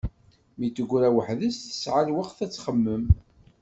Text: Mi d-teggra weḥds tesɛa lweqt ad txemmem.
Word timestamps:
Mi 0.57 0.67
d-teggra 0.69 1.09
weḥds 1.15 1.57
tesɛa 1.63 2.01
lweqt 2.09 2.37
ad 2.45 2.51
txemmem. 2.51 3.03